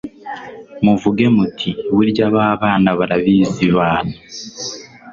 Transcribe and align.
Muvuge 0.85 1.25
muti 1.35 1.69
burya 1.95 2.25
ba 2.35 2.45
bana 2.61 2.89
barabizi 2.99 3.65
baana 3.75 4.15